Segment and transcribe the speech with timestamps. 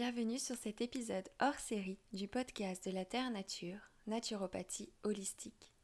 [0.00, 3.76] Bienvenue sur cet épisode hors série du podcast de la Terre Nature,
[4.06, 5.74] Naturopathie holistique.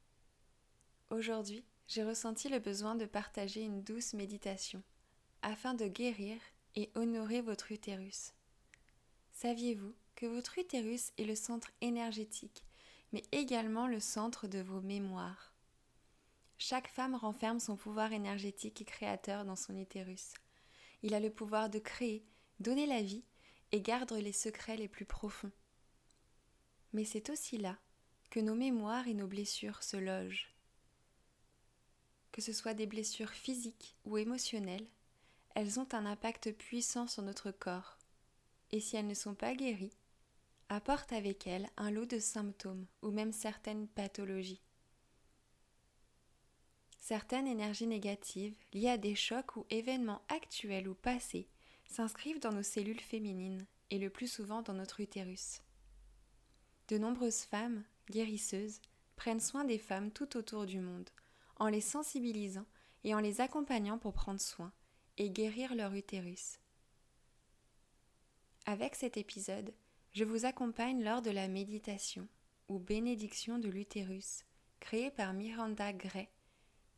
[1.11, 4.83] Aujourd'hui, j'ai ressenti le besoin de partager une douce méditation
[5.43, 6.39] afin de guérir
[6.77, 8.33] et honorer votre utérus.
[9.33, 12.65] Saviez-vous que votre utérus est le centre énergétique,
[13.13, 15.53] mais également le centre de vos mémoires?
[16.57, 20.33] Chaque femme renferme son pouvoir énergétique et créateur dans son utérus.
[21.03, 22.25] Il a le pouvoir de créer,
[22.61, 23.27] donner la vie
[23.73, 25.53] et garde les secrets les plus profonds.
[26.93, 27.77] Mais c'est aussi là
[28.31, 30.53] que nos mémoires et nos blessures se logent.
[32.33, 34.87] Que ce soit des blessures physiques ou émotionnelles,
[35.55, 37.97] elles ont un impact puissant sur notre corps,
[38.73, 39.97] et si elles ne sont pas guéries,
[40.69, 44.61] apportent avec elles un lot de symptômes ou même certaines pathologies.
[46.99, 51.49] Certaines énergies négatives liées à des chocs ou événements actuels ou passés
[51.89, 55.63] s'inscrivent dans nos cellules féminines et le plus souvent dans notre utérus.
[56.89, 58.81] De nombreuses femmes, guérisseuses,
[59.17, 61.09] prennent soin des femmes tout autour du monde,
[61.57, 62.67] en les sensibilisant
[63.05, 64.73] et en les accompagnant pour prendre soin
[65.17, 66.59] et guérir leur utérus.
[68.67, 69.73] Avec cet épisode,
[70.13, 72.29] je vous accompagne lors de la méditation
[72.69, 74.45] ou bénédiction de l'utérus,
[74.81, 76.29] créée par Miranda Gray,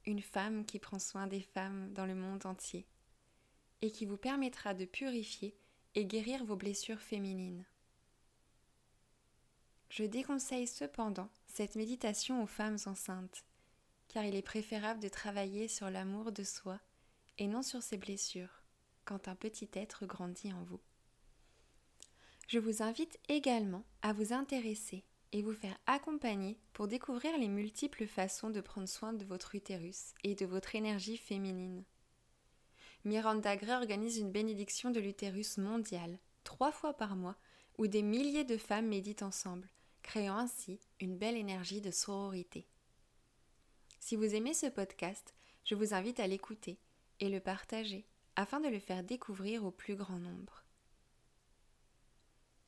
[0.06, 2.86] une femme qui prend soin des femmes dans le monde entier
[3.82, 5.56] et qui vous permettra de purifier
[5.94, 7.64] et guérir vos blessures féminines.
[9.88, 13.44] Je déconseille cependant cette méditation aux femmes enceintes,
[14.08, 16.78] car il est préférable de travailler sur l'amour de soi
[17.38, 18.62] et non sur ses blessures,
[19.04, 20.80] quand un petit être grandit en vous.
[22.48, 28.06] Je vous invite également à vous intéresser et vous faire accompagner pour découvrir les multiples
[28.06, 31.84] façons de prendre soin de votre utérus et de votre énergie féminine.
[33.04, 37.36] Miranda Gray organise une bénédiction de l'utérus mondiale, trois fois par mois,
[37.78, 39.68] où des milliers de femmes méditent ensemble,
[40.02, 42.66] créant ainsi une belle énergie de sororité.
[44.00, 46.78] Si vous aimez ce podcast, je vous invite à l'écouter
[47.20, 50.64] et le partager afin de le faire découvrir au plus grand nombre.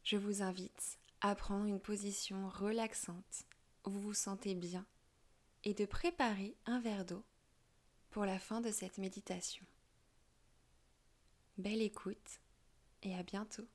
[0.05, 3.45] Je vous invite à prendre une position relaxante
[3.85, 4.87] où vous vous sentez bien
[5.65, 7.25] et de préparer un verre d'eau
[8.11, 9.65] pour la fin de cette méditation.
[11.61, 12.41] Belle écoute
[13.03, 13.69] et à bientôt.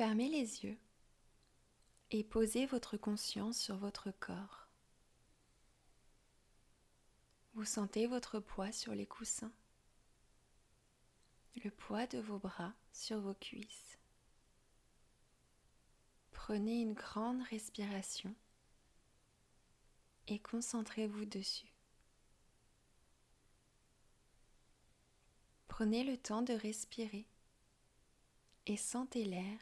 [0.00, 0.78] Fermez les yeux
[2.10, 4.66] et posez votre conscience sur votre corps.
[7.52, 9.52] Vous sentez votre poids sur les coussins,
[11.62, 13.98] le poids de vos bras sur vos cuisses.
[16.30, 18.34] Prenez une grande respiration
[20.28, 21.74] et concentrez-vous dessus.
[25.68, 27.28] Prenez le temps de respirer
[28.64, 29.60] et sentez l'air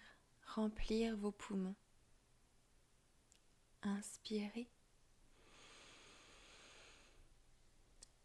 [0.55, 1.75] remplir vos poumons.
[3.83, 4.69] Inspirez.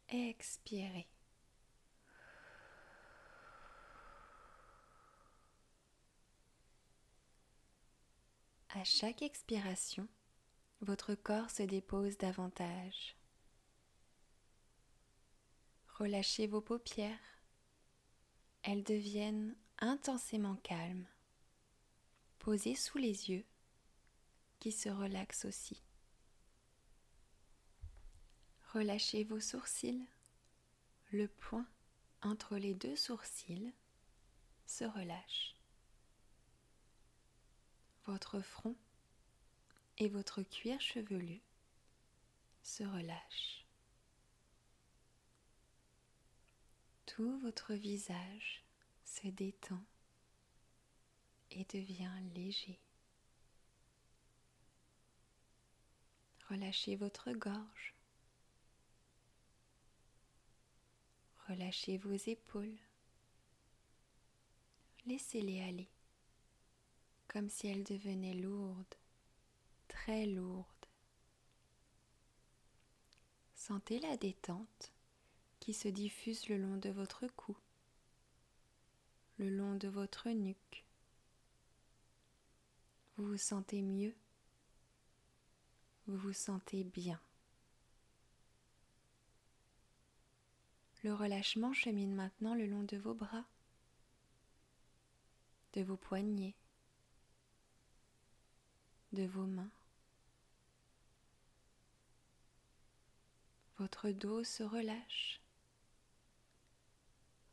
[0.10, 1.08] Expirez.
[8.70, 10.08] À chaque expiration,
[10.82, 13.16] votre corps se dépose davantage.
[16.00, 17.20] Relâchez vos paupières.
[18.64, 21.06] Elles deviennent intensément calmes
[22.44, 23.46] posés sous les yeux
[24.60, 25.82] qui se relaxent aussi.
[28.74, 30.06] Relâchez vos sourcils.
[31.12, 31.66] Le point
[32.22, 33.74] entre les deux sourcils
[34.66, 35.56] se relâche.
[38.06, 38.76] Votre front
[39.98, 41.42] et votre cuir chevelu
[42.62, 43.66] se relâchent.
[47.06, 48.66] Tout votre visage
[49.06, 49.82] se détend
[51.54, 52.80] et devient léger.
[56.50, 57.96] Relâchez votre gorge.
[61.48, 62.78] Relâchez vos épaules.
[65.06, 65.90] Laissez-les aller,
[67.28, 68.96] comme si elles devenaient lourdes,
[69.88, 70.68] très lourdes.
[73.56, 74.94] Sentez la détente
[75.60, 77.58] qui se diffuse le long de votre cou,
[79.38, 80.83] le long de votre nuque.
[83.16, 84.16] Vous vous sentez mieux,
[86.08, 87.22] vous vous sentez bien?
[91.04, 93.46] Le relâchement chemine maintenant le long de vos bras,
[95.74, 96.56] de vos poignets,
[99.12, 99.72] de vos mains.
[103.78, 105.40] Votre dos se relâche.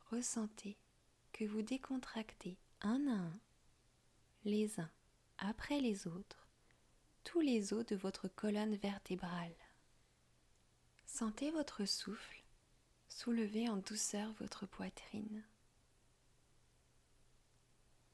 [0.09, 0.77] Ressentez
[1.33, 3.39] que vous décontractez un à un,
[4.45, 4.89] les uns
[5.41, 6.47] après les autres,
[7.23, 9.55] tous les os de votre colonne vertébrale.
[11.05, 12.41] Sentez votre souffle
[13.11, 15.43] Soulevez en douceur votre poitrine.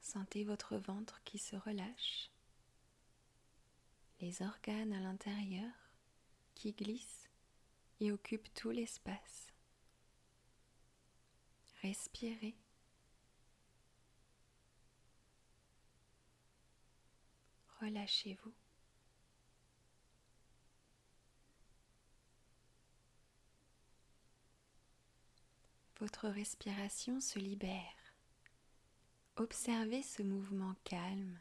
[0.00, 2.30] Sentez votre ventre qui se relâche,
[4.20, 5.70] les organes à l'intérieur
[6.54, 7.30] qui glissent
[8.00, 9.52] et occupent tout l'espace.
[11.82, 12.56] Respirez.
[17.80, 18.54] Relâchez-vous.
[26.00, 28.14] votre respiration se libère.
[29.36, 31.38] Observez ce mouvement calme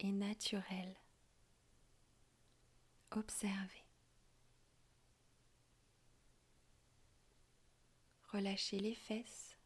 [0.00, 0.96] et naturel.
[3.12, 3.84] Observez.
[8.32, 9.56] Relâchez les fesses.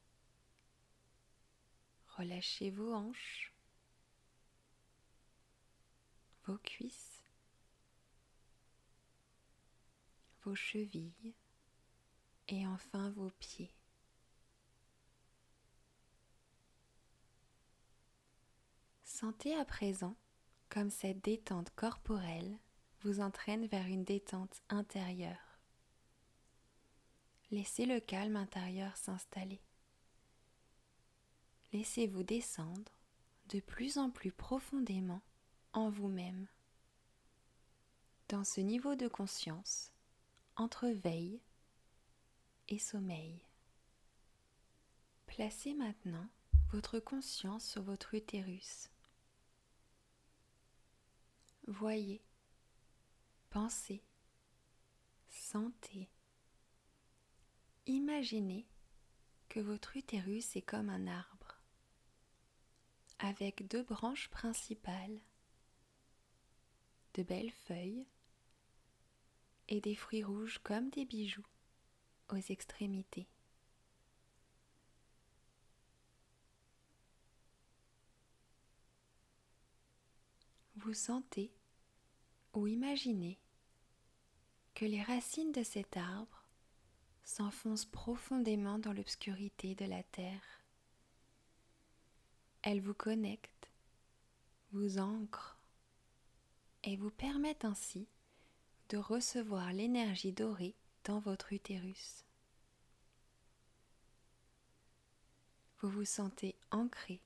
[2.16, 3.53] Relâchez vos hanches,
[6.46, 7.22] vos cuisses,
[10.42, 11.34] vos chevilles
[12.48, 13.72] et enfin vos pieds.
[19.04, 20.16] Sentez à présent
[20.68, 22.58] comme cette détente corporelle
[23.02, 25.60] vous entraîne vers une détente intérieure.
[27.50, 29.60] Laissez le calme intérieur s'installer.
[31.72, 32.92] Laissez-vous descendre
[33.48, 35.22] de plus en plus profondément
[35.74, 36.46] en vous-même.
[38.28, 39.92] Dans ce niveau de conscience,
[40.56, 41.40] entre veille
[42.68, 43.44] et sommeil.
[45.26, 46.28] Placez maintenant
[46.72, 48.88] votre conscience sur votre utérus
[51.66, 52.22] Voyez,
[53.50, 54.04] pensez,
[55.28, 56.10] sentez.
[57.86, 58.66] Imaginez
[59.48, 61.58] que votre utérus est comme un arbre,
[63.18, 65.20] avec deux branches principales,
[67.14, 68.06] de belles feuilles
[69.68, 71.46] et des fruits rouges comme des bijoux
[72.30, 73.26] aux extrémités.
[80.84, 81.50] vous sentez
[82.52, 83.38] ou imaginez
[84.74, 86.44] que les racines de cet arbre
[87.24, 90.62] s'enfoncent profondément dans l'obscurité de la terre.
[92.62, 93.70] Elles vous connectent,
[94.72, 95.53] vous ancrent
[96.84, 98.06] et vous permettent ainsi
[98.90, 102.24] de recevoir l'énergie dorée dans votre utérus.
[105.80, 107.20] Vous vous sentez ancré,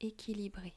[0.00, 0.74] équilibré.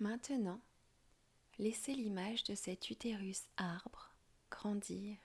[0.00, 0.60] Maintenant,
[1.58, 4.10] laissez l'image de cet utérus arbre
[4.50, 5.16] grandir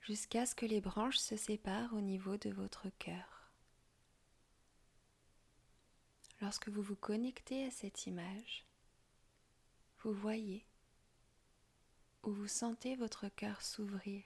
[0.00, 3.50] jusqu'à ce que les branches se séparent au niveau de votre cœur.
[6.40, 8.64] Lorsque vous vous connectez à cette image,
[10.00, 10.66] vous voyez
[12.24, 14.24] ou vous sentez votre cœur s'ouvrir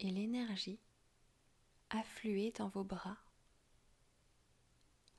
[0.00, 0.80] et l'énergie
[1.90, 3.18] affluer dans vos bras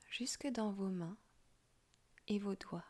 [0.09, 1.17] jusque dans vos mains
[2.27, 2.86] et vos doigts.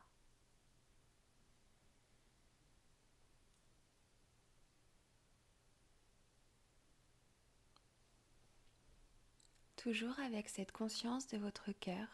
[9.77, 12.07] Toujours avec cette conscience de votre cœur,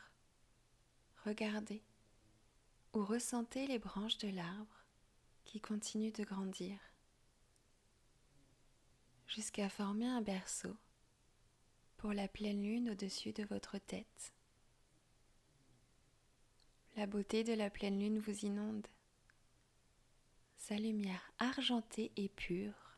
[1.25, 1.81] regardez
[2.93, 4.85] ou ressentez les branches de l'arbre
[5.43, 6.77] qui continuent de grandir
[9.27, 10.77] jusqu'à former un berceau
[11.97, 14.33] pour la pleine lune au-dessus de votre tête.
[16.95, 18.85] La beauté de la pleine lune vous inonde.
[20.57, 22.97] Sa lumière argentée et pure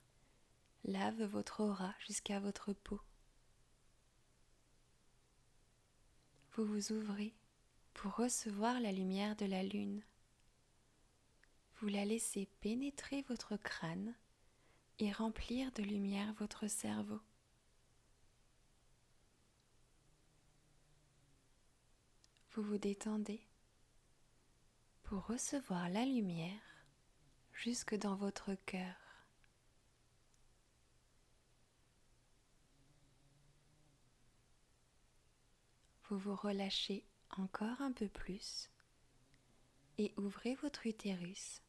[0.83, 2.99] lave votre aura jusqu'à votre peau.
[6.51, 7.33] Vous vous ouvrez
[7.93, 10.03] pour recevoir la lumière de la lune.
[11.77, 14.13] Vous la laissez pénétrer votre crâne
[14.99, 17.21] et remplir de lumière votre cerveau.
[22.51, 23.41] Vous vous détendez
[25.05, 26.59] pour recevoir la lumière
[27.53, 28.95] jusque dans votre cœur.
[36.09, 37.05] Vous vous relâchez
[37.37, 38.69] encore un peu plus
[39.99, 41.61] et ouvrez votre utérus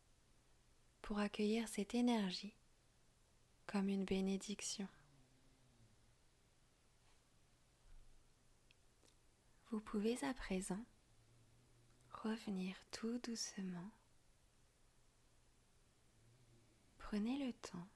[1.03, 2.57] pour accueillir cette énergie
[3.67, 4.89] comme une bénédiction.
[9.71, 10.85] Vous pouvez à présent
[12.27, 13.91] revenir tout doucement.
[16.99, 17.87] Prenez le temps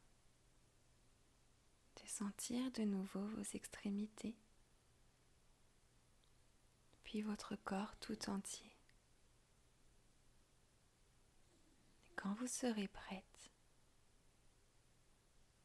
[2.00, 4.36] de sentir de nouveau vos extrémités,
[7.02, 8.70] puis votre corps tout entier.
[12.14, 13.50] Quand vous serez prête,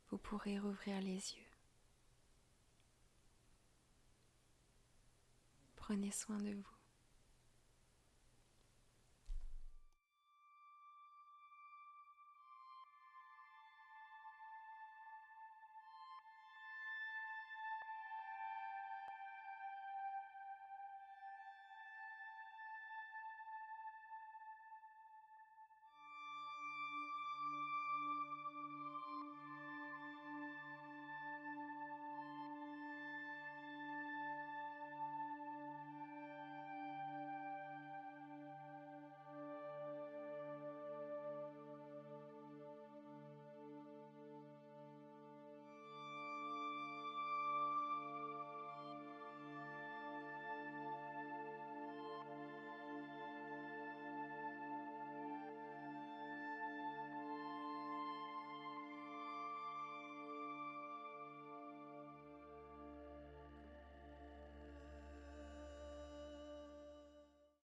[0.10, 1.52] vous pourrez rouvrir les yeux.
[5.76, 6.85] Prenez soin de vous.